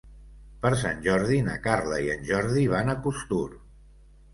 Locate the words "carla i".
1.67-2.13